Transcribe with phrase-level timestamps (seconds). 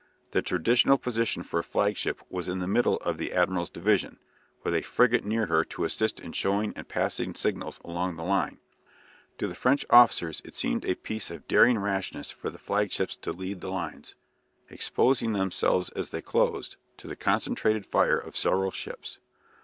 [0.31, 4.17] The traditional position for a flagship was in the middle of the admiral's division,
[4.63, 8.57] with a frigate near her to assist in showing and passing signals along the line.
[9.37, 13.31] To the French officers it seemed a piece of daring rashness for the flagships to
[13.31, 14.15] lead the lines,
[14.71, 19.19] exposing themselves as they closed to the concentrated fire of several ships.